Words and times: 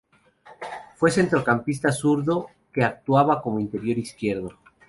Fue 0.95 1.11
centrocampista 1.11 1.91
zurdo 1.91 2.47
que 2.73 2.83
actuaba 2.83 3.39
como 3.39 3.59
interior 3.59 3.99
izquierdo. 3.99 4.57